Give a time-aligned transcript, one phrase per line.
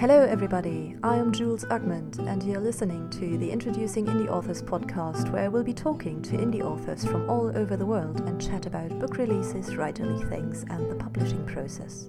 [0.00, 0.96] Hello, everybody.
[1.02, 5.62] I am Jules Ugmund, and you're listening to the Introducing Indie Authors podcast, where we'll
[5.62, 9.74] be talking to indie authors from all over the world and chat about book releases,
[9.74, 12.08] writerly things, and the publishing process.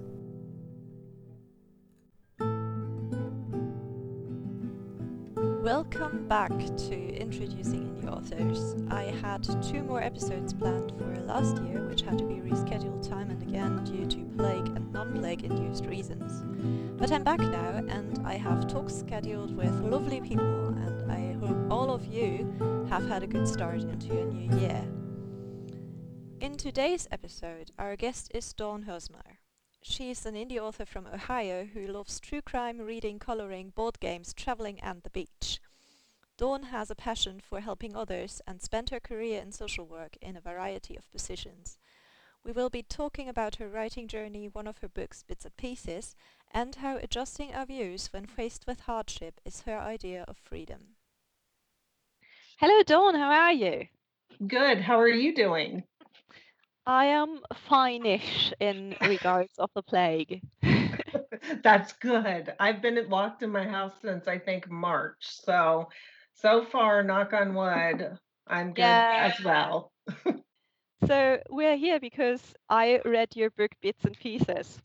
[5.62, 8.74] Welcome back to Introducing Indie Authors.
[8.90, 13.28] I had two more episodes planned for last year, which had to be rescheduled time
[13.28, 16.42] and again due to plague and non-plague induced reasons.
[16.98, 21.70] But I'm back now and I have talks scheduled with lovely people and I hope
[21.70, 24.84] all of you have had a good start into your new year.
[26.40, 29.38] In today's episode, our guest is Dawn Hosmer.
[29.82, 34.32] She is an indie author from Ohio who loves true crime, reading, coloring, board games,
[34.32, 35.60] traveling and the beach.
[36.36, 40.36] Dawn has a passion for helping others and spent her career in social work in
[40.36, 41.78] a variety of positions.
[42.44, 46.16] We will be talking about her writing journey, one of her books, Bits and Pieces,
[46.52, 50.96] and how adjusting our views when faced with hardship is her idea of freedom.
[52.58, 53.14] Hello, Dawn.
[53.14, 53.86] How are you?
[54.46, 54.80] Good.
[54.80, 55.84] How are you doing?
[56.84, 60.42] I am fine-ish in regards of the plague.
[61.62, 62.52] That's good.
[62.58, 65.16] I've been locked in my house since I think March.
[65.20, 65.88] So,
[66.34, 69.32] so far, knock on wood, I'm good yeah.
[69.32, 69.92] as well.
[71.06, 74.80] so, we're here because I read your book Bits and Pieces.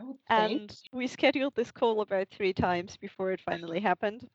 [0.00, 4.28] Oh, and we scheduled this call about three times before it finally happened.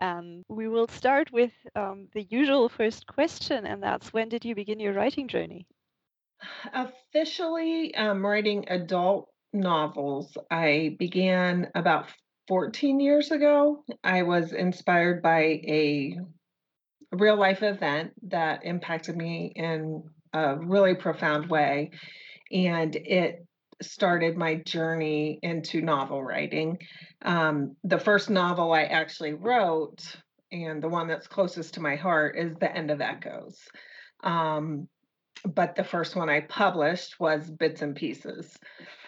[0.00, 4.54] And we will start with um, the usual first question, and that's when did you
[4.54, 5.66] begin your writing journey?
[6.74, 12.08] Officially, um, writing adult novels, I began about
[12.48, 13.84] 14 years ago.
[14.04, 16.18] I was inspired by a
[17.12, 20.04] real life event that impacted me in
[20.36, 21.90] a really profound way.
[22.52, 23.46] And it
[23.82, 26.78] started my journey into novel writing.
[27.22, 30.16] Um, the first novel I actually wrote,
[30.52, 33.58] and the one that's closest to my heart, is The End of Echoes.
[34.22, 34.88] Um,
[35.44, 38.56] but the first one I published was Bits and Pieces.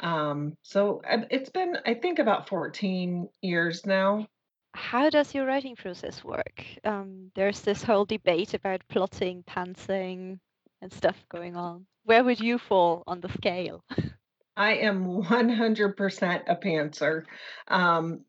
[0.01, 1.01] Um, so
[1.31, 4.27] it's been, I think, about 14 years now.
[4.75, 6.65] How does your writing process work?
[6.85, 10.39] Um, there's this whole debate about plotting, pantsing,
[10.81, 11.87] and stuff going on.
[12.05, 13.85] Where would you fall on the scale?
[14.57, 17.23] I am 100% a pantser.
[17.69, 18.25] Um,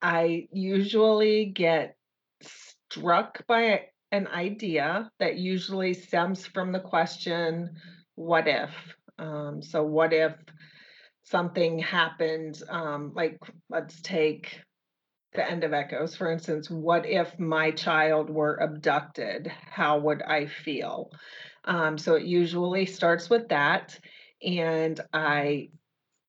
[0.00, 1.96] I usually get
[2.42, 7.76] struck by an idea that usually stems from the question,
[8.14, 8.70] what if?
[9.18, 10.32] Um, so, what if
[11.24, 12.62] something happened?
[12.68, 13.38] Um, like,
[13.68, 14.60] let's take
[15.34, 16.70] the end of Echoes, for instance.
[16.70, 19.50] What if my child were abducted?
[19.70, 21.10] How would I feel?
[21.64, 23.98] Um, so, it usually starts with that.
[24.42, 25.70] And I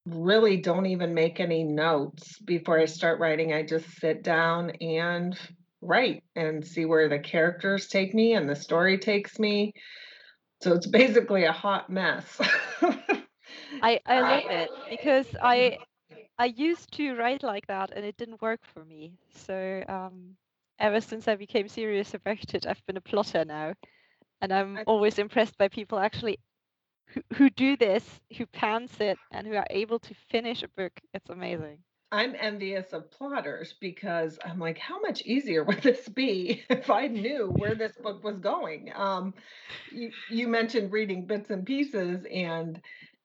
[0.05, 3.53] really don't even make any notes before I start writing.
[3.53, 5.37] I just sit down and
[5.81, 9.73] write and see where the characters take me and the story takes me.
[10.61, 12.39] So it's basically a hot mess.
[13.81, 15.77] I I love it because I
[16.37, 19.13] I used to write like that and it didn't work for me.
[19.33, 20.35] So um,
[20.79, 23.73] ever since I became serious about it, I've been a plotter now,
[24.45, 26.39] and I'm always impressed by people actually
[27.07, 28.03] who, who do this,
[28.37, 30.91] who pants it, and who are able to finish a book.
[31.15, 31.79] It's amazing.
[32.11, 37.07] I'm envious of plotters because I'm like, how much easier would this be if I
[37.07, 38.91] knew where this book was going?
[38.95, 39.33] Um,
[39.91, 42.79] you, you mentioned reading bits and pieces, and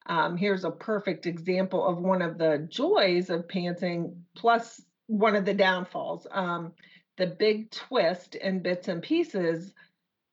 [0.06, 5.44] um, here's a perfect example of one of the joys of pantsing, plus one of
[5.44, 6.26] the downfalls.
[6.30, 6.72] Um,
[7.18, 9.74] the big twist in bits and pieces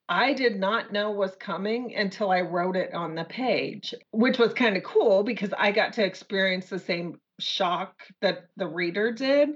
[0.10, 4.54] I did not know was coming until I wrote it on the page, which was
[4.54, 9.50] kind of cool because I got to experience the same shock that the reader did.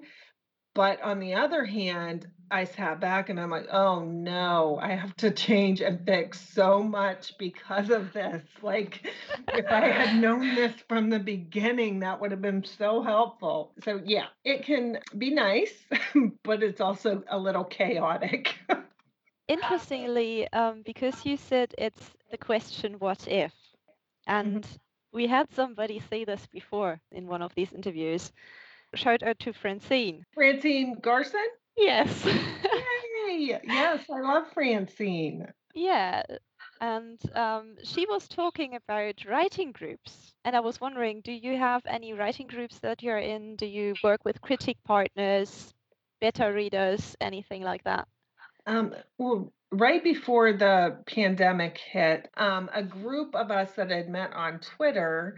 [0.74, 5.16] But on the other hand, I sat back and I'm like, oh no, I have
[5.18, 8.44] to change and fix so much because of this.
[8.62, 9.10] Like,
[9.50, 13.74] if I had known this from the beginning, that would have been so helpful.
[13.84, 15.74] So, yeah, it can be nice,
[16.44, 18.56] but it's also a little chaotic.
[19.52, 23.54] interestingly, um, because you said it's the question, what if?
[24.28, 24.76] And mm-hmm.
[25.14, 28.32] we had somebody say this before in one of these interviews.
[28.96, 30.26] Shout out to Francine.
[30.34, 31.48] Francine Garson?
[31.78, 32.26] Yes.
[32.26, 33.60] Yay!
[33.64, 35.48] Yes, I love Francine.
[35.74, 36.24] Yeah.
[36.82, 40.34] And um, she was talking about writing groups.
[40.44, 43.56] And I was wondering do you have any writing groups that you're in?
[43.56, 45.74] Do you work with critic partners,
[46.20, 48.08] beta readers, anything like that?
[48.66, 54.34] Um, well, right before the pandemic hit, um, a group of us that had met
[54.34, 55.38] on Twitter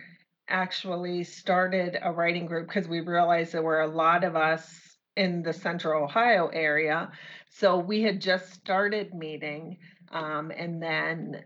[0.50, 5.44] actually started a writing group because we realized there were a lot of us in
[5.44, 7.12] the central Ohio area.
[7.50, 9.78] So we had just started meeting,
[10.12, 11.44] um, and then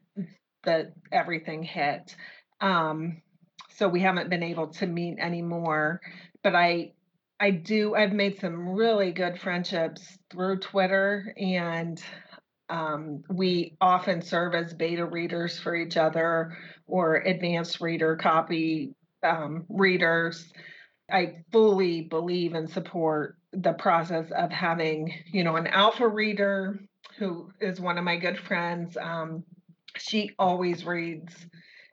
[0.63, 2.15] the everything hit.
[2.61, 3.21] Um,
[3.69, 6.01] so we haven't been able to meet anymore.
[6.43, 6.93] But I
[7.39, 12.01] I do I've made some really good friendships through Twitter and
[12.69, 18.93] um, we often serve as beta readers for each other or advanced reader copy
[19.23, 20.51] um, readers.
[21.09, 26.79] I fully believe and support the process of having, you know, an alpha reader
[27.17, 28.97] who is one of my good friends.
[28.97, 29.43] Um,
[29.95, 31.33] she always reads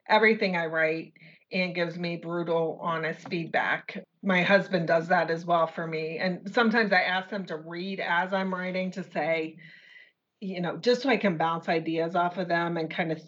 [0.09, 1.13] everything I write
[1.55, 4.03] and gives me brutal, honest feedback.
[4.21, 6.17] My husband does that as well for me.
[6.19, 9.55] And sometimes I ask them to read as I'm writing to say,
[10.41, 13.21] you know, just so I can bounce ideas off of them and kind of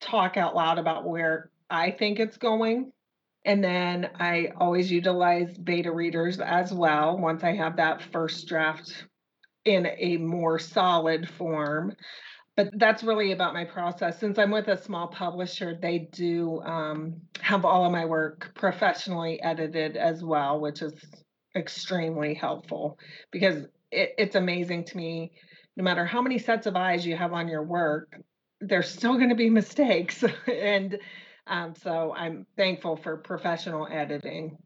[0.00, 2.90] talk out loud about where I think it's going.
[3.44, 9.06] And then I always utilize beta readers as well once I have that first draft
[9.64, 11.94] in a more solid form.
[12.56, 14.18] But that's really about my process.
[14.20, 19.40] Since I'm with a small publisher, they do um, have all of my work professionally
[19.42, 20.92] edited as well, which is
[21.56, 22.98] extremely helpful
[23.30, 25.32] because it, it's amazing to me
[25.76, 28.20] no matter how many sets of eyes you have on your work,
[28.60, 30.24] there's still going to be mistakes.
[30.46, 30.98] and
[31.46, 34.58] um, so I'm thankful for professional editing.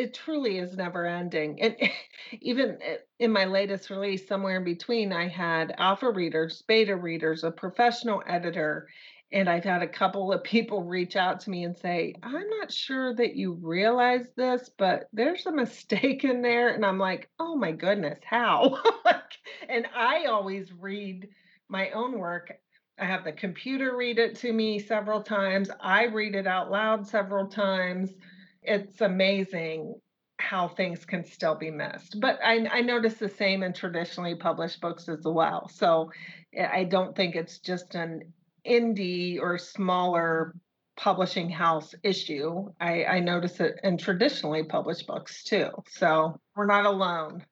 [0.00, 1.60] It truly is never ending.
[1.60, 1.76] And
[2.40, 2.78] even
[3.18, 8.22] in my latest release, somewhere in between, I had alpha readers, beta readers, a professional
[8.26, 8.88] editor,
[9.30, 12.72] and I've had a couple of people reach out to me and say, I'm not
[12.72, 16.70] sure that you realize this, but there's a mistake in there.
[16.70, 18.78] And I'm like, oh my goodness, how?
[19.68, 21.28] and I always read
[21.68, 22.52] my own work.
[22.98, 25.70] I have the computer read it to me several times.
[25.78, 28.14] I read it out loud several times.
[28.62, 29.94] It's amazing
[30.38, 32.20] how things can still be missed.
[32.20, 35.68] But I, I notice the same in traditionally published books as well.
[35.68, 36.10] So
[36.54, 38.32] eh, I don't think it's just an
[38.66, 40.54] indie or smaller
[40.96, 42.70] publishing house issue.
[42.80, 45.70] I, I notice it in traditionally published books too.
[45.88, 47.44] So we're not alone.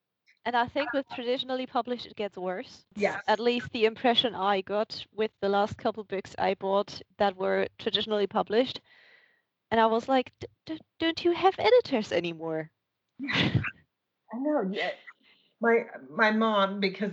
[0.44, 2.84] And I think with traditionally published, it gets worse.
[2.96, 3.22] Yes.
[3.28, 7.68] At least the impression I got with the last couple books I bought that were
[7.78, 8.80] traditionally published.
[9.70, 10.32] And I was like,
[10.98, 12.70] don't you have editors anymore?
[13.32, 13.60] I
[14.34, 14.68] know.
[14.70, 14.90] Yeah.
[15.60, 17.12] My my mom, because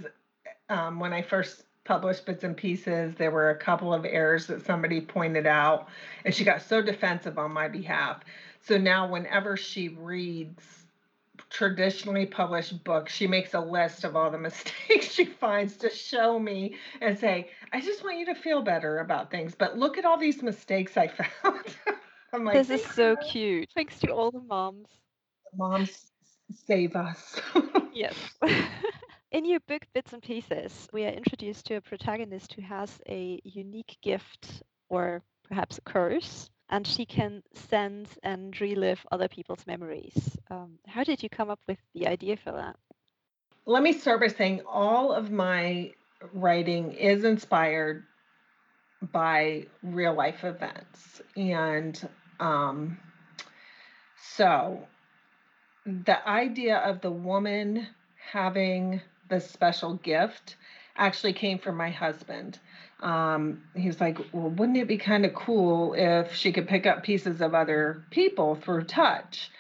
[0.70, 3.16] um, when I first published bits and pieces.
[3.16, 5.88] There were a couple of errors that somebody pointed out,
[6.26, 8.22] and she got so defensive on my behalf.
[8.62, 10.64] So now, whenever she reads
[11.52, 16.38] traditionally published books, she makes a list of all the mistakes she finds to show
[16.40, 20.06] me and say, I just want you to feel better about things, but look at
[20.06, 21.78] all these mistakes I found.
[22.36, 23.70] I'm like, this is so cute.
[23.74, 24.88] Thanks to all the moms.
[25.56, 26.12] Moms
[26.68, 27.40] save us.
[27.94, 28.14] yes.
[29.32, 33.40] In your book, Bits and Pieces, we are introduced to a protagonist who has a
[33.44, 40.38] unique gift or perhaps a curse, and she can sense and relive other people's memories.
[40.50, 42.76] Um, how did you come up with the idea for that?
[43.66, 45.94] Let me start by saying all of my
[46.34, 48.04] writing is inspired
[49.02, 51.22] by real life events.
[51.36, 52.08] And
[52.40, 52.98] um,
[54.18, 54.88] so
[55.86, 57.88] the idea of the woman
[58.32, 60.56] having the special gift
[60.98, 62.60] actually came from my husband.
[63.02, 66.86] Um, he was like, Well, wouldn't it be kind of cool if she could pick
[66.86, 69.52] up pieces of other people through touch?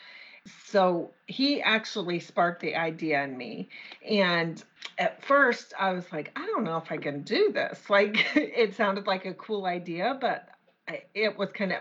[0.66, 3.70] So he actually sparked the idea in me.
[4.08, 4.64] And
[4.98, 7.90] at first, I was like, I don't know if I can do this.
[7.90, 10.48] Like, it sounded like a cool idea, but
[11.14, 11.80] it was kind of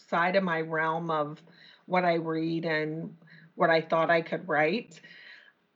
[0.00, 1.40] outside of my realm of
[1.86, 3.14] what I read and
[3.54, 5.00] what I thought I could write.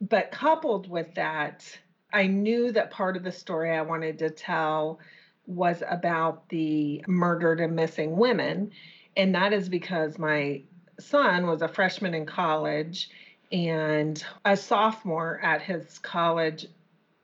[0.01, 1.65] But coupled with that,
[2.13, 4.99] I knew that part of the story I wanted to tell
[5.47, 8.71] was about the murdered and missing women.
[9.17, 10.63] And that is because my
[10.99, 13.11] son was a freshman in college
[13.53, 16.67] and a sophomore at his college,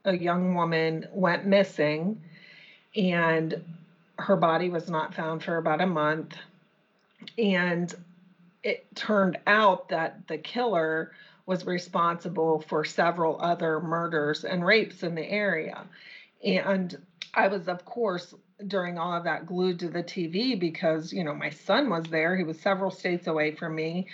[0.04, 2.20] a young woman went missing
[2.94, 3.62] and
[4.18, 6.36] her body was not found for about a month.
[7.38, 7.94] And
[8.62, 11.12] it turned out that the killer
[11.46, 15.84] was responsible for several other murders and rapes in the area.
[16.44, 16.96] And
[17.34, 18.34] I was, of course,
[18.66, 22.36] during all of that glued to the TV because, you know, my son was there.
[22.36, 24.08] He was several states away from me.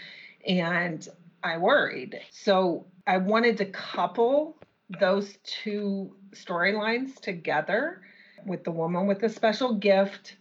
[0.47, 1.07] And
[1.43, 2.21] I worried.
[2.31, 4.57] So I wanted to couple
[5.01, 8.03] those two storylines together
[8.45, 10.37] with the woman with the special gift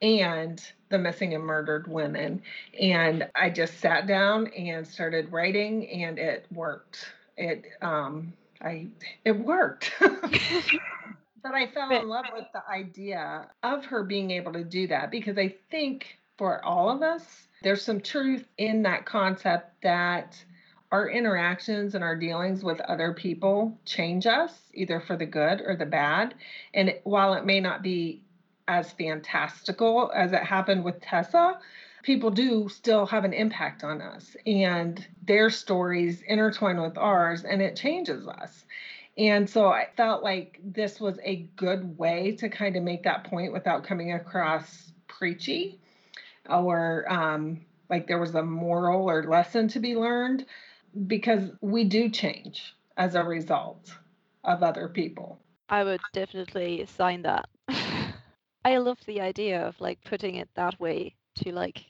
[0.00, 2.42] and the missing and murdered women.
[2.80, 7.12] And I just sat down and started writing, and it worked.
[7.36, 8.86] It um, I
[9.24, 9.92] it worked.
[10.00, 15.10] but I fell in love with the idea of her being able to do that
[15.10, 20.42] because I think for all of us, there's some truth in that concept that
[20.90, 25.76] our interactions and our dealings with other people change us either for the good or
[25.76, 26.34] the bad.
[26.72, 28.22] And while it may not be
[28.68, 31.58] as fantastical as it happened with Tessa,
[32.02, 37.60] people do still have an impact on us and their stories intertwine with ours and
[37.60, 38.64] it changes us.
[39.16, 43.24] And so I felt like this was a good way to kind of make that
[43.24, 45.80] point without coming across preachy
[46.48, 50.44] or um, like there was a moral or lesson to be learned
[51.06, 53.92] because we do change as a result
[54.44, 55.40] of other people.
[55.68, 57.48] I would definitely sign that.
[58.68, 61.86] I love the idea of like putting it that way to like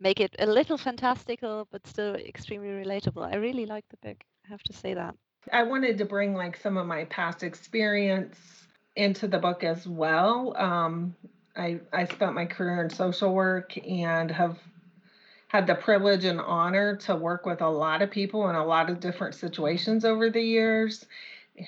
[0.00, 3.30] make it a little fantastical but still extremely relatable.
[3.30, 4.16] I really like the book.
[4.46, 5.14] I have to say that.
[5.52, 8.38] I wanted to bring like some of my past experience
[8.96, 10.56] into the book as well.
[10.56, 11.14] Um,
[11.54, 14.58] I I spent my career in social work and have
[15.48, 18.88] had the privilege and honor to work with a lot of people in a lot
[18.88, 21.04] of different situations over the years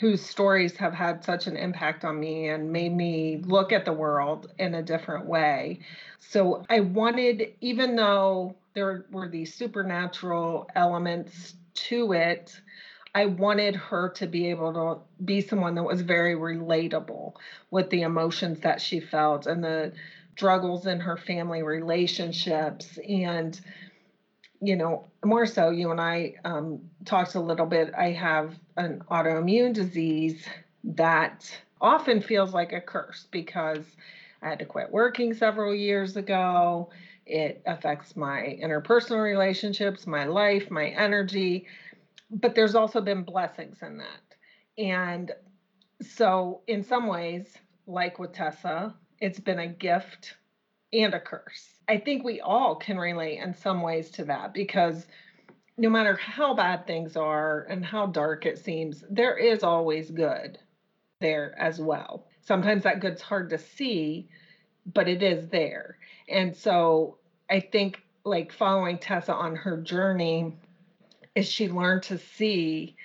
[0.01, 3.93] whose stories have had such an impact on me and made me look at the
[3.93, 5.81] world in a different way.
[6.19, 12.61] So I wanted, even though there were these supernatural elements to it,
[13.15, 17.35] I wanted her to be able to be someone that was very relatable
[17.71, 19.93] with the emotions that she felt and the
[20.35, 23.61] struggles in her family relationships and
[24.65, 29.03] you know more so you and i um, talked a little bit i have an
[29.11, 30.47] autoimmune disease
[30.83, 33.85] that often feels like a curse because
[34.43, 36.91] i had to quit working several years ago
[37.27, 41.67] it affects my interpersonal relationships my life my energy
[42.31, 44.37] but there's also been blessings in that.
[44.77, 45.33] And
[46.03, 47.47] so, in some ways,
[47.87, 50.35] like with Tessa, it's been a gift
[50.93, 51.74] and a curse.
[51.89, 55.07] I think we all can relate in some ways to that because
[55.77, 60.59] no matter how bad things are and how dark it seems, there is always good
[61.21, 62.27] there as well.
[62.41, 64.29] Sometimes that good's hard to see,
[64.87, 65.99] but it is there.
[66.29, 67.19] And so
[67.51, 70.57] I think like following Tessa on her journey
[71.35, 72.97] is she learned to see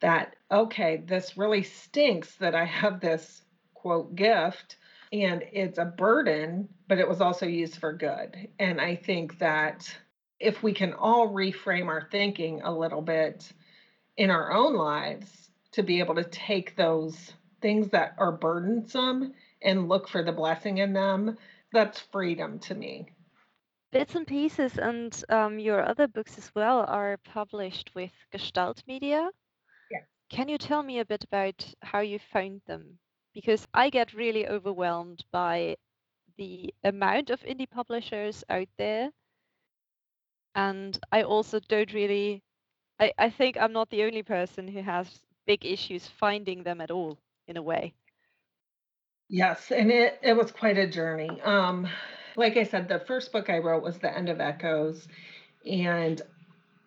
[0.00, 3.42] that, okay, this really stinks that I have this
[3.74, 4.76] quote gift
[5.22, 8.48] and it's a burden, but it was also used for good.
[8.58, 9.96] And I think that
[10.40, 13.50] if we can all reframe our thinking a little bit
[14.16, 19.88] in our own lives to be able to take those things that are burdensome and
[19.88, 21.38] look for the blessing in them,
[21.72, 23.06] that's freedom to me.
[23.92, 29.30] Bits and Pieces and um, your other books as well are published with Gestalt Media.
[29.92, 30.00] Yeah.
[30.28, 32.98] Can you tell me a bit about how you found them?
[33.34, 35.76] Because I get really overwhelmed by
[36.38, 39.10] the amount of indie publishers out there.
[40.54, 42.42] And I also don't really,
[43.00, 46.90] I, I think I'm not the only person who has big issues finding them at
[46.90, 47.92] all, in a way.
[49.28, 51.40] Yes, and it, it was quite a journey.
[51.42, 51.88] Um,
[52.36, 55.08] like I said, the first book I wrote was The End of Echoes,
[55.66, 56.22] and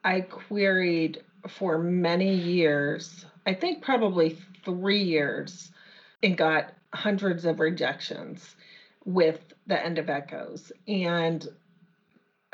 [0.04, 5.72] I queried for many years, I think probably three years,
[6.24, 8.56] and got hundreds of rejections
[9.06, 10.72] with The End of Echoes.
[10.88, 11.48] And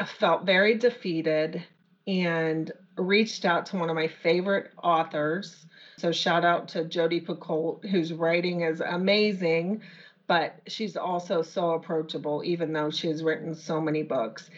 [0.06, 1.64] felt very defeated
[2.08, 5.66] and reached out to one of my favorite authors.
[5.98, 9.82] So, shout out to Jodi Picoult, whose writing is amazing
[10.28, 14.50] but she's also so approachable, even though she has written so many books.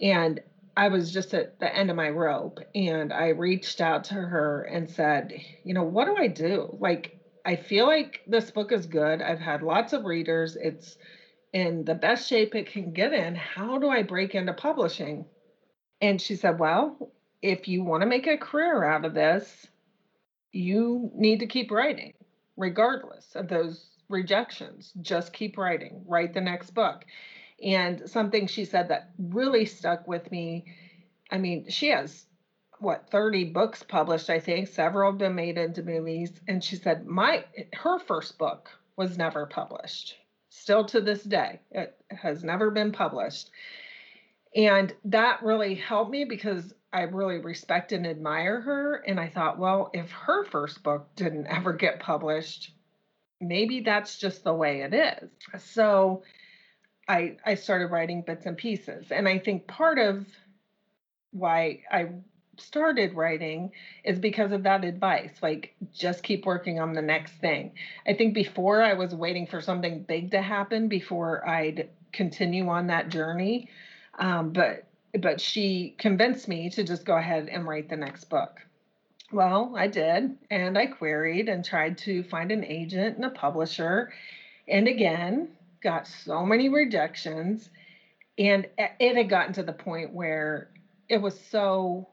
[0.00, 0.40] And
[0.76, 4.62] I was just at the end of my rope and I reached out to her
[4.62, 6.76] and said, you know, what do I do?
[6.78, 7.13] Like,
[7.44, 9.20] I feel like this book is good.
[9.20, 10.56] I've had lots of readers.
[10.56, 10.96] It's
[11.52, 13.34] in the best shape it can get in.
[13.34, 15.26] How do I break into publishing?
[16.00, 19.66] And she said, well, if you want to make a career out of this,
[20.52, 22.14] you need to keep writing,
[22.56, 24.92] regardless of those rejections.
[25.00, 27.04] Just keep writing, write the next book.
[27.62, 30.64] And something she said that really stuck with me
[31.30, 32.26] I mean, she has
[32.84, 34.68] what 30 books published, I think.
[34.68, 36.32] Several have been made into movies.
[36.46, 40.16] And she said, My her first book was never published.
[40.50, 43.50] Still to this day, it has never been published.
[44.54, 48.96] And that really helped me because I really respect and admire her.
[49.04, 52.72] And I thought, well, if her first book didn't ever get published,
[53.40, 55.30] maybe that's just the way it is.
[55.64, 56.22] So
[57.08, 59.10] I I started writing bits and pieces.
[59.10, 60.26] And I think part of
[61.32, 62.10] why I
[62.58, 63.72] started writing
[64.04, 67.72] is because of that advice like just keep working on the next thing.
[68.06, 72.86] I think before i was waiting for something big to happen before i'd continue on
[72.88, 73.68] that journey
[74.18, 74.84] um, but
[75.20, 78.60] but she convinced me to just go ahead and write the next book.
[79.32, 84.12] Well i did and i queried and tried to find an agent and a publisher
[84.68, 85.48] and again
[85.82, 87.68] got so many rejections
[88.38, 90.70] and it had gotten to the point where
[91.08, 92.08] it was so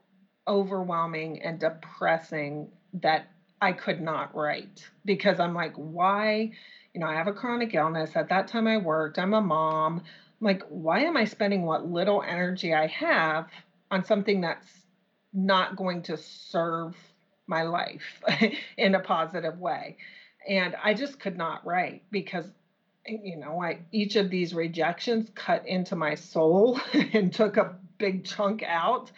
[0.46, 3.26] overwhelming and depressing that
[3.60, 6.52] I could not write because I'm like, why?
[6.94, 8.16] You know, I have a chronic illness.
[8.16, 9.18] At that time, I worked.
[9.18, 9.98] I'm a mom.
[9.98, 13.48] I'm like, why am I spending what little energy I have
[13.90, 14.68] on something that's
[15.32, 16.96] not going to serve
[17.46, 18.22] my life
[18.76, 19.96] in a positive way?
[20.48, 22.46] And I just could not write because
[23.06, 28.24] you know, I each of these rejections cut into my soul and took a big
[28.24, 29.10] chunk out.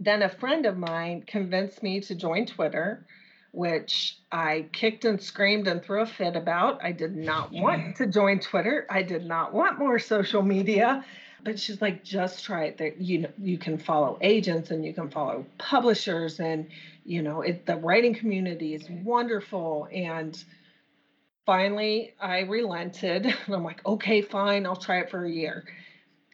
[0.00, 3.04] Then a friend of mine convinced me to join Twitter,
[3.52, 6.84] which I kicked and screamed and threw a fit about.
[6.84, 8.04] I did not want mm-hmm.
[8.04, 8.86] to join Twitter.
[8.88, 11.04] I did not want more social media.
[11.42, 12.78] But she's like, just try it.
[12.78, 16.68] That you know, you can follow agents and you can follow publishers, and
[17.04, 19.88] you know, it, the writing community is wonderful.
[19.92, 20.36] And
[21.48, 23.24] finally I relented.
[23.46, 25.64] And I'm like, okay, fine, I'll try it for a year.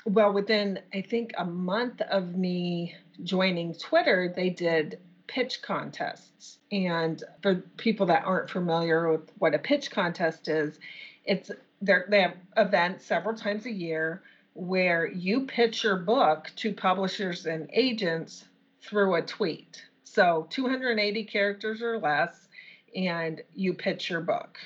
[0.06, 6.58] Well, within I think a month of me joining Twitter, they did pitch contests.
[6.70, 10.78] And for people that aren't familiar with what a pitch contest is,
[11.24, 14.22] it's they have events several times a year
[14.54, 18.44] where you pitch your book to publishers and agents
[18.82, 19.82] through a tweet.
[20.04, 22.48] So 280 characters or less,
[22.94, 24.58] and you pitch your book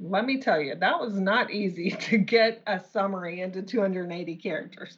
[0.00, 4.96] let me tell you, that was not easy to get a summary into 280 characters.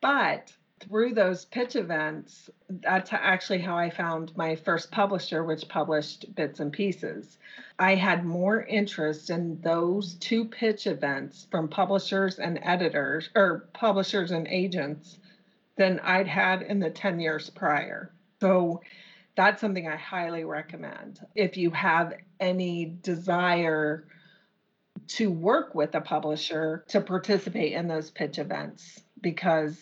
[0.00, 6.34] But through those pitch events, that's actually how I found my first publisher, which published
[6.34, 7.38] Bits and Pieces.
[7.78, 14.32] I had more interest in those two pitch events from publishers and editors, or publishers
[14.32, 15.18] and agents,
[15.76, 18.10] than I'd had in the 10 years prior.
[18.40, 18.82] So
[19.36, 21.20] that's something I highly recommend.
[21.34, 24.08] If you have any desire
[25.08, 29.78] to work with a publisher to participate in those pitch events, because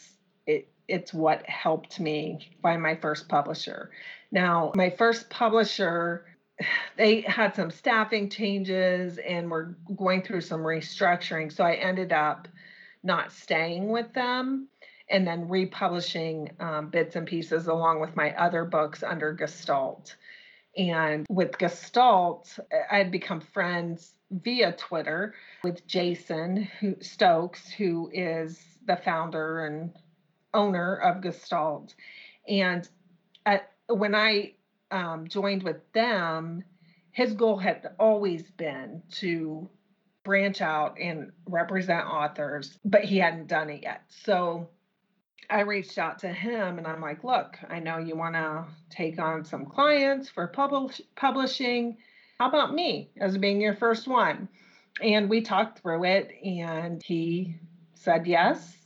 [0.46, 3.90] it it's what helped me find my first publisher.
[4.30, 6.26] Now, my first publisher
[6.96, 11.52] they had some staffing changes and were going through some restructuring.
[11.52, 12.48] So I ended up
[13.02, 14.68] not staying with them
[15.08, 20.16] and then republishing um, bits and pieces along with my other books under Gestalt.
[20.76, 22.58] And with Gestalt,
[22.90, 29.92] I had become friends via Twitter with Jason who, Stokes, who is the founder and
[30.52, 31.94] owner of Gestalt.
[32.48, 32.88] And
[33.46, 34.54] at, when I
[34.90, 36.64] um, joined with them,
[37.10, 39.68] his goal had always been to
[40.24, 44.02] branch out and represent authors, but he hadn't done it yet.
[44.08, 44.70] So
[45.50, 49.18] I reached out to him and I'm like, look, I know you want to take
[49.18, 51.96] on some clients for publish- publishing.
[52.38, 54.48] How about me as being your first one?
[55.00, 57.56] And we talked through it and he
[57.94, 58.76] said yes.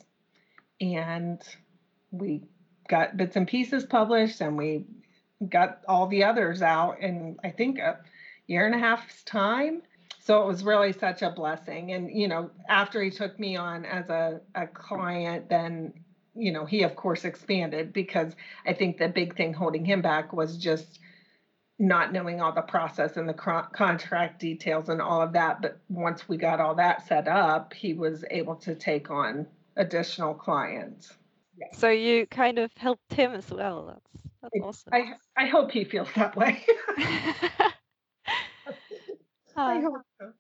[0.81, 1.41] And
[2.11, 2.43] we
[2.89, 4.85] got bits and pieces published and we
[5.49, 7.99] got all the others out in, I think, a
[8.47, 9.83] year and a half's time.
[10.21, 11.93] So it was really such a blessing.
[11.93, 15.95] And, you know, after he took me on as a, a client, then
[16.39, 18.35] you know, he of course expanded because
[18.67, 21.01] I think the big thing holding him back was just
[21.79, 23.35] not knowing all the process and the
[23.73, 25.63] contract details and all of that.
[25.63, 29.47] But once we got all that set up, he was able to take on
[29.77, 31.13] additional clients.
[31.73, 33.87] So you kind of helped him as well.
[33.87, 34.93] That's that's awesome.
[34.93, 36.65] I I hope he feels that way.
[39.57, 40.33] I uh, hope so.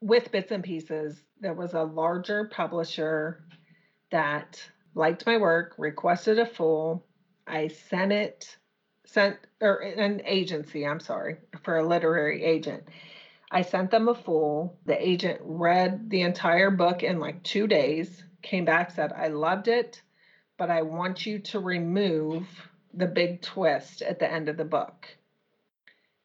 [0.00, 3.44] With bits and pieces, there was a larger publisher
[4.10, 4.60] that
[4.94, 7.04] liked my work, requested a full.
[7.46, 8.56] I sent it,
[9.04, 12.84] sent, or an agency, I'm sorry, for a literary agent.
[13.50, 14.78] I sent them a full.
[14.86, 19.68] The agent read the entire book in like two days, came back, said, I loved
[19.68, 20.02] it,
[20.56, 22.46] but I want you to remove
[22.92, 25.06] the big twist at the end of the book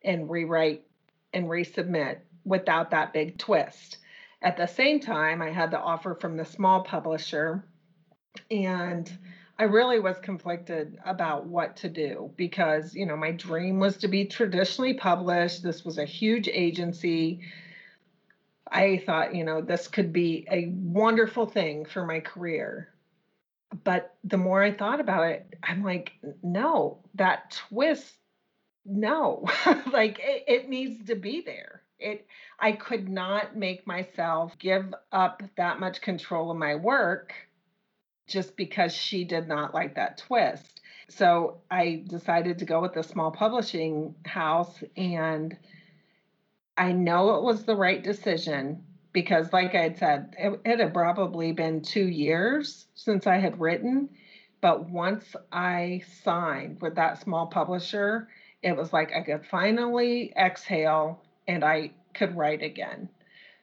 [0.03, 0.83] and rewrite
[1.33, 3.97] and resubmit without that big twist.
[4.41, 7.63] At the same time, I had the offer from the small publisher
[8.51, 9.11] and
[9.59, 14.07] I really was conflicted about what to do because, you know, my dream was to
[14.07, 15.63] be traditionally published.
[15.63, 17.41] This was a huge agency.
[18.71, 22.87] I thought, you know, this could be a wonderful thing for my career.
[23.83, 28.13] But the more I thought about it, I'm like, no, that twist,
[28.85, 29.43] no,
[29.91, 31.81] like it, it needs to be there.
[31.99, 32.25] It,
[32.57, 37.33] I could not make myself give up that much control of my work
[38.29, 40.81] just because she did not like that twist.
[41.09, 45.57] So I decided to go with a small publishing house and
[46.77, 50.93] I know it was the right decision because, like I had said, it, it, had
[50.93, 54.09] probably been two years since I had written.
[54.61, 58.29] But once I signed with that small publisher,
[58.61, 63.09] it was like I could finally exhale and I could write again.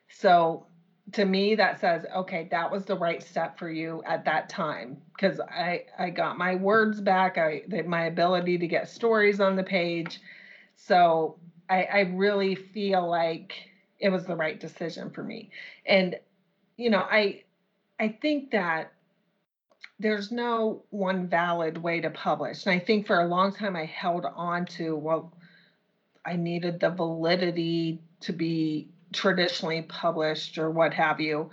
[0.08, 0.66] So
[1.12, 4.96] to me, that says, okay, that was the right step for you at that time
[5.14, 9.62] because I, I got my words back, I my ability to get stories on the
[9.62, 10.20] page.
[10.74, 11.38] So
[11.70, 13.52] I, I really feel like
[13.98, 15.50] it was the right decision for me.
[15.86, 16.16] And,
[16.76, 17.44] you know, I
[17.98, 18.92] I think that
[19.98, 22.66] there's no one valid way to publish.
[22.66, 25.32] And I think for a long time I held on to, well,
[26.24, 31.50] I needed the validity to be traditionally published or what have you.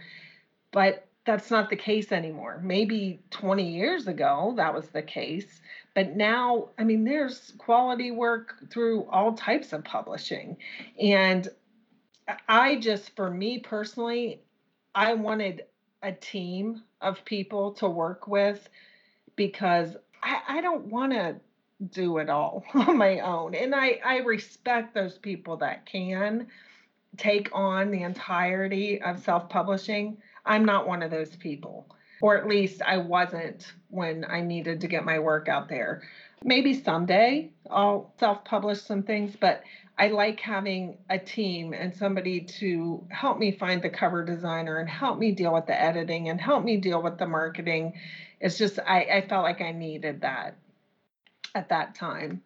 [0.71, 2.59] But that's not the case anymore.
[2.63, 5.61] Maybe 20 years ago that was the case.
[5.95, 10.57] But now, I mean, there's quality work through all types of publishing.
[10.99, 11.47] And
[12.47, 14.41] I just, for me personally,
[14.95, 15.63] I wanted
[16.01, 18.67] a team of people to work with
[19.35, 21.35] because I, I don't want to
[21.91, 23.55] do it all on my own.
[23.55, 26.47] And I, I respect those people that can
[27.17, 30.17] take on the entirety of self publishing.
[30.45, 31.87] I'm not one of those people
[32.23, 36.03] or at least I wasn't when I needed to get my work out there.
[36.41, 39.61] Maybe someday I'll self publish some things, but
[39.97, 44.89] I like having a team and somebody to help me find the cover designer and
[44.89, 47.91] help me deal with the editing and help me deal with the marketing.
[48.39, 50.55] It's just, I, I felt like I needed that
[51.53, 52.41] at that time.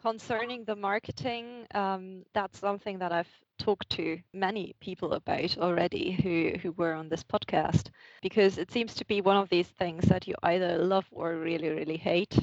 [0.00, 3.28] Concerning the marketing, um, that's something that I've
[3.60, 7.90] talked to many people about already who, who were on this podcast
[8.22, 11.68] because it seems to be one of these things that you either love or really,
[11.68, 12.36] really hate.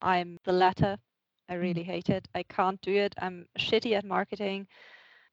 [0.00, 0.96] I'm the latter.
[1.48, 2.28] I really hate it.
[2.34, 3.14] I can't do it.
[3.20, 4.66] I'm shitty at marketing.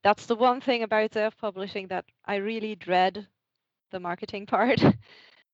[0.03, 3.27] That's the one thing about self publishing that I really dread
[3.91, 4.81] the marketing part.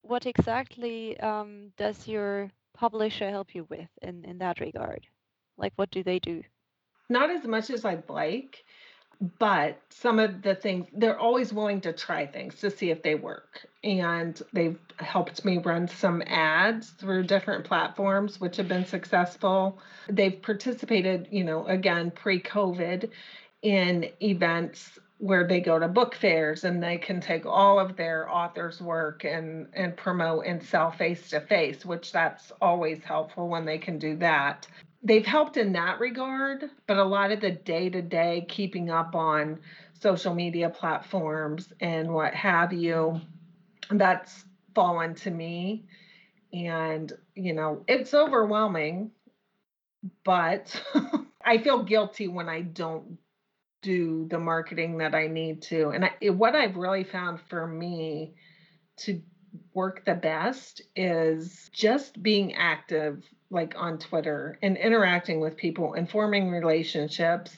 [0.02, 5.06] what exactly um, does your publisher help you with in, in that regard?
[5.58, 6.44] Like, what do they do?
[7.10, 8.65] Not as much as I'd like
[9.40, 13.16] but some of the things they're always willing to try things to see if they
[13.16, 13.68] work.
[13.84, 19.80] And they've helped me run some ads through different platforms which have been successful.
[20.10, 23.10] They've participated you know again pre-covid
[23.62, 28.30] in events where they go to book fairs and they can take all of their
[28.30, 33.66] authors work and and promote and sell face to face which that's always helpful when
[33.66, 34.68] they can do that
[35.06, 39.16] they've helped in that regard, but a lot of the day to day keeping up
[39.16, 39.60] on
[39.94, 43.22] social media platforms and what have you,
[43.92, 45.86] that's fallen to me.
[46.52, 49.12] And, you know, it's overwhelming,
[50.24, 50.82] but
[51.46, 53.18] I feel guilty when I don't
[53.84, 55.90] do the marketing that I need to.
[55.90, 58.34] And I, what I've really found for me
[58.98, 59.22] to
[59.74, 63.24] work the best is just being active
[63.56, 67.56] like on Twitter and interacting with people and forming relationships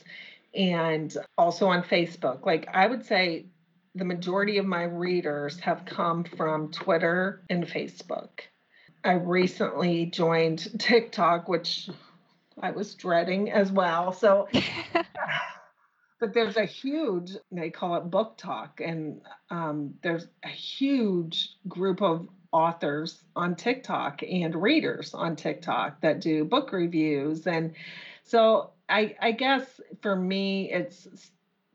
[0.56, 2.46] and also on Facebook.
[2.46, 3.48] Like I would say
[3.96, 8.30] the majority of my readers have come from Twitter and Facebook.
[9.04, 11.90] I recently joined TikTok, which
[12.62, 14.14] I was dreading as well.
[14.14, 14.48] So
[16.20, 22.28] but there's a huge they call it BookTok, and um, there's a huge group of
[22.52, 27.46] authors on tiktok and readers on tiktok that do book reviews.
[27.48, 27.74] And
[28.24, 31.08] so i i guess for me it's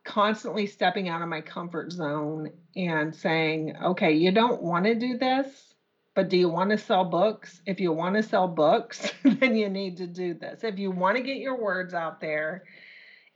[0.05, 5.17] constantly stepping out of my comfort zone and saying okay you don't want to do
[5.17, 5.75] this
[6.15, 7.63] but do you want to sell books?
[7.65, 10.63] If you want to sell books then you need to do this.
[10.63, 12.65] If you want to get your words out there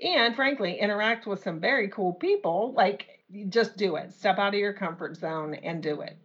[0.02, 3.06] and frankly interact with some very cool people like
[3.48, 4.12] just do it.
[4.12, 6.18] Step out of your comfort zone and do it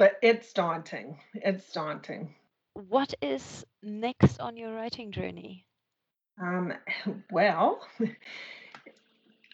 [0.00, 1.18] but it's daunting.
[1.34, 2.34] It's daunting.
[2.72, 5.66] What is next on your writing journey?
[6.40, 6.72] Um,
[7.30, 7.86] well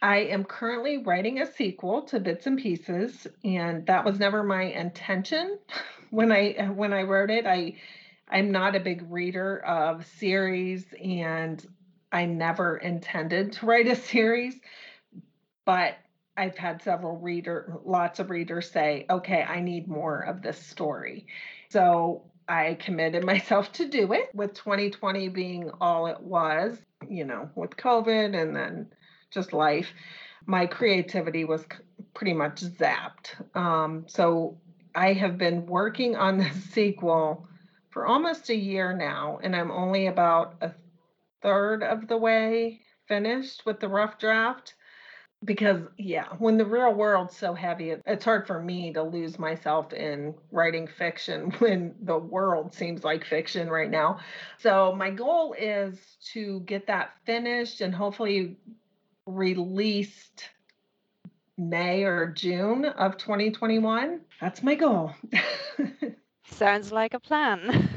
[0.02, 4.62] i am currently writing a sequel to bits and pieces and that was never my
[4.62, 5.59] intention.
[6.11, 7.74] When i when i wrote it i
[8.28, 11.66] i'm not a big reader of series and
[12.12, 14.54] I never intended to write a series,
[15.64, 15.96] but
[16.37, 21.27] I've had several reader lots of readers say, "Okay, I need more of this story."
[21.70, 27.51] So I committed myself to do it with 2020 being all it was, you know,
[27.55, 28.92] with COVID and then
[29.31, 29.92] just life.
[30.46, 31.66] My creativity was
[32.14, 33.57] pretty much zapped.
[33.57, 34.59] Um, so
[34.94, 37.49] I have been working on the sequel
[37.90, 40.72] for almost a year now, and I'm only about a
[41.42, 44.75] third of the way finished with the rough draft
[45.46, 49.38] because yeah when the real world's so heavy it, it's hard for me to lose
[49.38, 54.18] myself in writing fiction when the world seems like fiction right now.
[54.59, 55.98] So my goal is
[56.32, 58.56] to get that finished and hopefully
[59.24, 60.50] released
[61.59, 65.12] may or june of 2021 that's my goal.
[66.50, 67.88] Sounds like a plan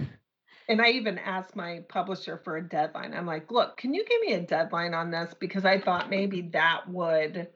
[0.70, 3.16] and I even asked my publisher for a deadline.
[3.16, 5.34] I'm like, look, can you give me a deadline on this?
[5.40, 7.48] Because I thought maybe that would,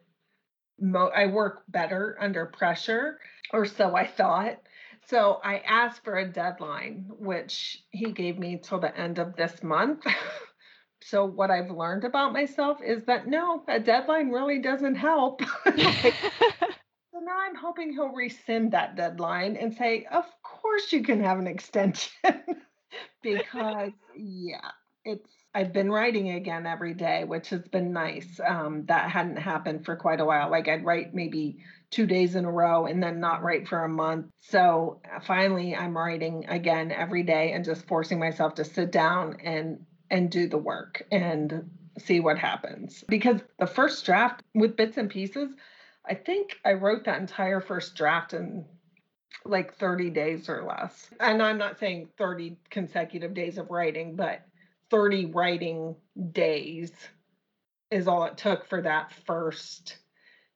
[0.80, 3.20] mo- I work better under pressure,
[3.52, 4.58] or so I thought.
[5.06, 9.62] So I asked for a deadline, which he gave me till the end of this
[9.62, 10.04] month.
[11.04, 15.42] so what I've learned about myself is that no, a deadline really doesn't help.
[15.68, 15.78] like,
[17.12, 21.38] so now I'm hoping he'll rescind that deadline and say, of course you can have
[21.38, 22.10] an extension
[23.22, 24.72] because yeah,
[25.06, 28.40] it's I've been writing again every day, which has been nice.
[28.44, 30.50] Um, that hadn't happened for quite a while.
[30.50, 31.60] Like I'd write maybe
[31.92, 34.28] two days in a row and then not write for a month.
[34.40, 39.38] So uh, finally, I'm writing again every day and just forcing myself to sit down
[39.44, 43.04] and and do the work and see what happens.
[43.08, 45.50] Because the first draft with bits and pieces,
[46.08, 48.66] I think I wrote that entire first draft in
[49.46, 51.10] like 30 days or less.
[51.20, 54.42] And I'm not saying 30 consecutive days of writing, but
[54.90, 55.96] 30 writing
[56.32, 56.92] days
[57.92, 59.98] is all it took for that first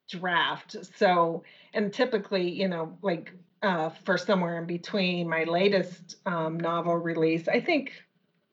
[0.09, 0.75] draft.
[0.97, 6.95] So, and typically, you know, like uh, for somewhere in between my latest um, novel
[6.95, 7.91] release, I think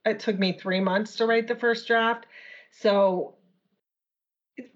[0.04, 2.26] it took me three months to write the first draft.
[2.72, 3.36] So,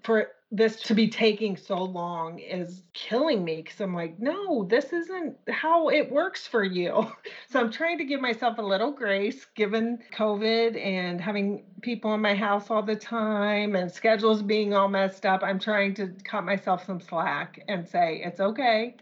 [0.03, 4.91] for this to be taking so long is killing me because I'm like, no, this
[4.91, 7.11] isn't how it works for you.
[7.51, 12.21] So I'm trying to give myself a little grace given COVID and having people in
[12.21, 15.41] my house all the time and schedules being all messed up.
[15.43, 18.97] I'm trying to cut myself some slack and say, it's okay.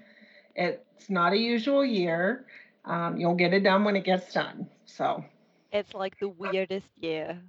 [0.56, 2.46] It's not a usual year.
[2.86, 4.70] Um, you'll get it done when it gets done.
[4.86, 5.26] So
[5.74, 7.42] it's like the weirdest year.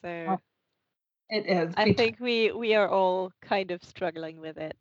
[0.00, 0.40] So.
[1.30, 1.74] It is.
[1.76, 4.76] I think we we are all kind of struggling with it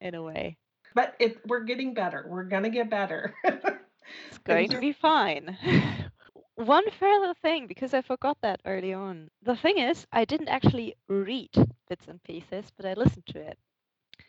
[0.00, 0.56] in a way.
[0.94, 2.26] But it we're getting better.
[2.28, 3.34] We're gonna get better.
[3.44, 5.56] it's going to be fine.
[6.56, 9.30] One further thing, because I forgot that early on.
[9.42, 11.50] The thing is, I didn't actually read
[11.88, 13.58] bits and pieces, but I listened to it.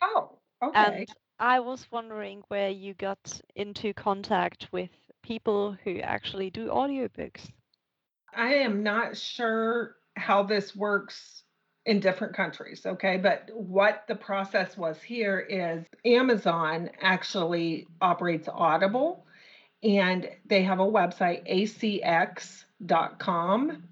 [0.02, 1.06] Oh, okay.
[1.06, 1.08] And
[1.38, 4.90] I was wondering where you got into contact with
[5.22, 7.50] people who actually do audiobooks.
[8.34, 11.41] I am not sure how this works
[11.84, 12.86] in different countries.
[12.86, 13.16] Okay.
[13.16, 19.26] But what the process was here is Amazon actually operates Audible
[19.82, 21.48] and they have a website,
[22.88, 23.82] acx.com.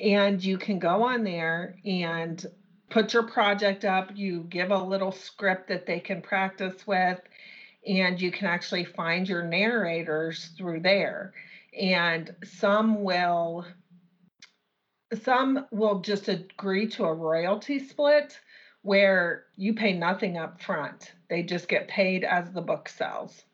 [0.00, 2.44] And you can go on there and
[2.88, 4.10] put your project up.
[4.14, 7.20] You give a little script that they can practice with,
[7.86, 11.32] and you can actually find your narrators through there.
[11.78, 13.66] And some will
[15.22, 18.38] some will just agree to a royalty split
[18.82, 21.12] where you pay nothing up front.
[21.28, 23.44] They just get paid as the book sells.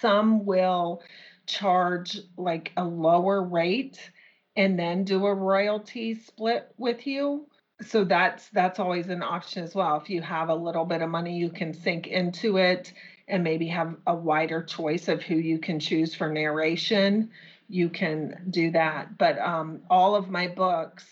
[0.00, 1.02] Some will
[1.46, 4.10] charge like a lower rate
[4.56, 7.46] and then do a royalty split with you.
[7.82, 9.96] So that's that's always an option as well.
[9.96, 12.92] If you have a little bit of money, you can sink into it
[13.26, 17.30] and maybe have a wider choice of who you can choose for narration
[17.70, 19.16] you can do that.
[19.16, 21.04] But um, all of my books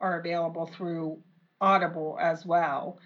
[0.00, 1.18] are available through
[1.60, 2.98] Audible as well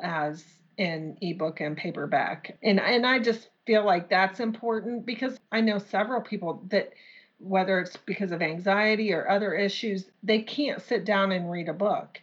[0.00, 0.44] as
[0.76, 2.58] in ebook and paperback.
[2.62, 6.92] And and I just feel like that's important because I know several people that
[7.38, 11.74] whether it's because of anxiety or other issues, they can't sit down and read a
[11.74, 12.18] book,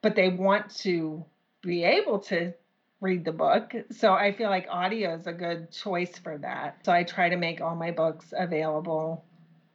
[0.00, 1.24] but they want to
[1.62, 2.52] be able to
[3.00, 3.74] read the book.
[3.90, 6.78] So I feel like audio is a good choice for that.
[6.84, 9.24] So I try to make all my books available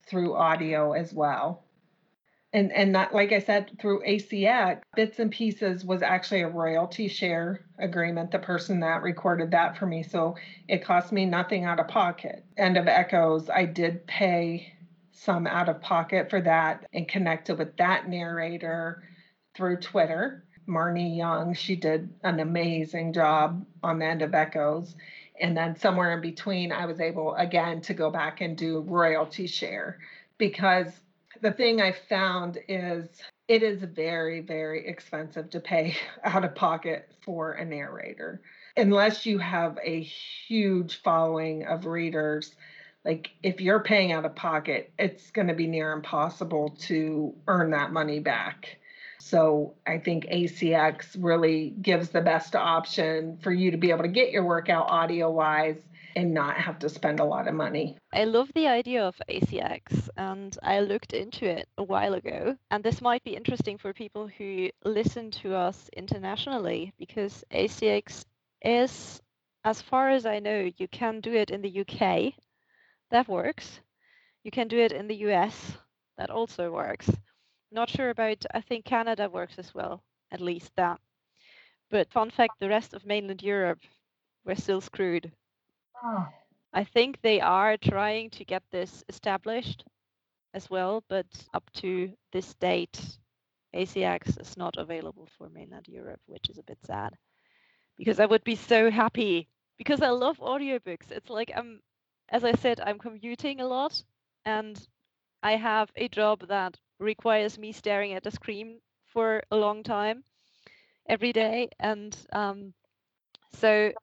[0.09, 1.63] through audio as well.
[2.51, 7.07] And and that like I said through ACX, bits and pieces was actually a royalty
[7.07, 8.31] share agreement.
[8.31, 10.35] The person that recorded that for me, so
[10.67, 12.43] it cost me nothing out of pocket.
[12.57, 14.73] End of Echoes, I did pay
[15.11, 19.03] some out of pocket for that and connected with that narrator
[19.55, 20.45] through Twitter.
[20.67, 21.53] Marnie Young.
[21.55, 24.95] She did an amazing job on the end of Echoes.
[25.41, 29.47] And then somewhere in between, I was able again to go back and do royalty
[29.47, 29.99] share
[30.37, 30.87] because
[31.41, 33.07] the thing I found is
[33.47, 38.41] it is very, very expensive to pay out of pocket for a narrator.
[38.77, 42.55] Unless you have a huge following of readers,
[43.05, 47.71] like if you're paying out of pocket, it's going to be near impossible to earn
[47.71, 48.77] that money back.
[49.29, 54.09] So I think ACX really gives the best option for you to be able to
[54.09, 55.77] get your workout audio wise
[56.15, 57.95] and not have to spend a lot of money.
[58.11, 62.57] I love the idea of ACX and I looked into it a while ago.
[62.71, 68.25] And this might be interesting for people who listen to us internationally because ACX
[68.63, 69.21] is,
[69.63, 72.33] as far as I know, you can do it in the UK.
[73.11, 73.79] That works.
[74.43, 75.77] You can do it in the US.
[76.17, 77.07] That also works.
[77.71, 81.01] Not sure about, I think Canada works as well, at least that.
[81.89, 83.81] But fun fact, the rest of mainland Europe,
[84.45, 85.31] we're still screwed
[86.03, 86.27] Oh.
[86.73, 89.83] I think they are trying to get this established
[90.53, 93.19] as well, but up to this date,
[93.73, 97.13] ACX is not available for mainland Europe, which is a bit sad
[97.97, 101.11] because I would be so happy because I love audiobooks.
[101.11, 101.81] It's like I'm,
[102.29, 104.03] as I said, I'm commuting a lot
[104.45, 104.75] and
[105.43, 110.23] I have a job that requires me staring at a screen for a long time
[111.07, 111.69] every day.
[111.79, 112.73] And um,
[113.53, 113.93] so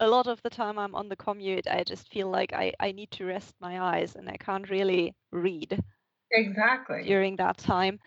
[0.00, 2.92] a lot of the time I'm on the commute, I just feel like I, I
[2.92, 5.82] need to rest my eyes and I can't really read
[6.30, 7.02] Exactly.
[7.02, 7.98] during that time.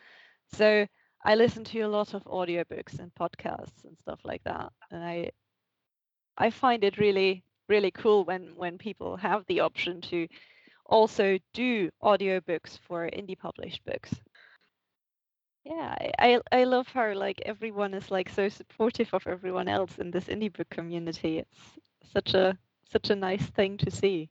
[0.47, 0.87] So
[1.23, 4.71] I listen to a lot of audiobooks and podcasts and stuff like that.
[4.91, 5.31] And I
[6.37, 10.27] I find it really, really cool when when people have the option to
[10.89, 14.13] also do audiobooks for indie published books.
[15.63, 20.11] Yeah, I, I love how like everyone is like so supportive of everyone else in
[20.11, 21.39] this indie book community.
[21.39, 22.57] It's such a
[22.91, 24.29] such a nice thing to see.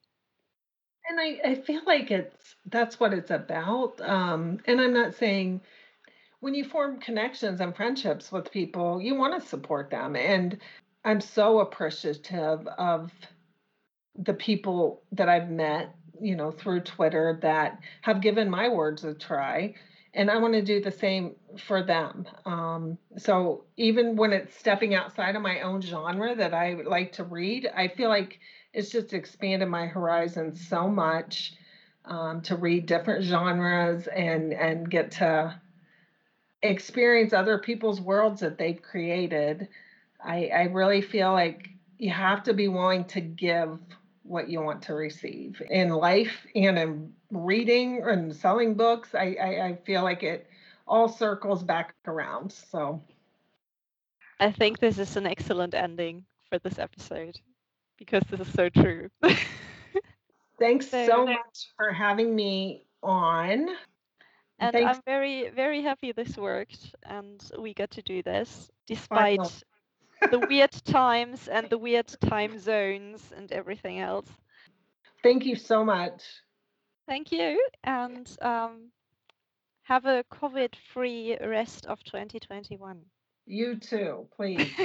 [1.08, 4.00] And I, I feel like it's that's what it's about.
[4.00, 5.60] Um, and I'm not saying
[6.40, 10.16] when you form connections and friendships with people, you want to support them.
[10.16, 10.58] And
[11.04, 13.12] I'm so appreciative of
[14.16, 19.14] the people that I've met, you know, through Twitter that have given my words a
[19.14, 19.74] try.
[20.14, 22.26] And I want to do the same for them.
[22.44, 27.24] Um, so even when it's stepping outside of my own genre that I like to
[27.24, 28.38] read, I feel like
[28.72, 31.52] it's just expanded my horizon so much
[32.04, 35.54] um, to read different genres and and get to
[36.62, 39.68] experience other people's worlds that they've created.
[40.24, 43.78] I, I really feel like you have to be willing to give
[44.28, 49.14] what you want to receive in life and in reading and selling books.
[49.14, 50.46] I, I, I feel like it
[50.86, 52.52] all circles back around.
[52.52, 53.02] So
[54.40, 57.40] I think this is an excellent ending for this episode
[57.98, 59.08] because this is so true.
[60.58, 63.68] thanks So- so much for having me on.
[64.60, 64.96] And Thanks.
[64.96, 68.68] I'm very, very happy this worked and we got to do this
[69.08, 69.50] Final.
[70.20, 74.28] Despite the weird times and the weird time zones and everything else.
[75.22, 76.22] Thank you so much.
[77.06, 78.90] Thank you and um,
[79.82, 83.00] have a COVID free rest of 2021.
[83.46, 84.68] You too, please.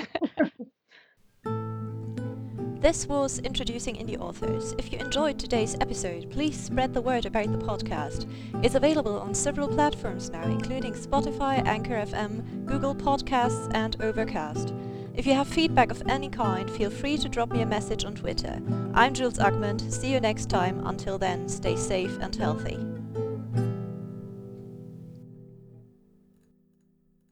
[2.83, 4.75] This was Introducing Indie Authors.
[4.77, 8.29] If you enjoyed today's episode, please spread the word about the podcast.
[8.61, 14.73] It's available on several platforms now, including Spotify, Anchor FM, Google Podcasts, and Overcast.
[15.15, 18.15] If you have feedback of any kind, feel free to drop me a message on
[18.15, 18.59] Twitter.
[18.95, 19.91] I'm Jules Agmund.
[19.91, 20.81] See you next time.
[20.87, 22.79] Until then, stay safe and healthy.